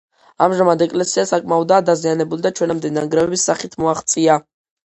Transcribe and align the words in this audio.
ამჟამად 0.45 0.79
ეკლესია 0.85 1.25
საკმაოდაა 1.31 1.85
დაზიანებული 1.91 2.47
და 2.47 2.53
ჩვენამდე 2.61 2.93
ნანგრევების 2.97 3.47
სახით 3.51 3.79
მოაღწია. 3.85 4.41